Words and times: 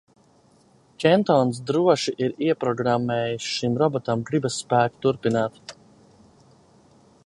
Kentons 1.03 1.59
droši 1.71 2.15
ir 2.27 2.33
ieprogrammējis 2.47 3.51
šim 3.53 3.79
robotam 3.83 4.27
gribasspēku 4.31 5.01
turpināt! 5.09 5.65